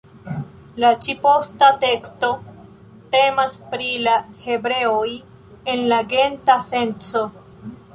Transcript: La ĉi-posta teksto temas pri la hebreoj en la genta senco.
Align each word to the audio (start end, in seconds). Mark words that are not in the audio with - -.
La 0.83 0.89
ĉi-posta 1.07 1.67
teksto 1.83 2.31
temas 3.17 3.61
pri 3.75 3.93
la 4.09 4.19
hebreoj 4.49 5.07
en 5.75 5.89
la 5.95 6.05
genta 6.17 6.63
senco. 6.77 7.29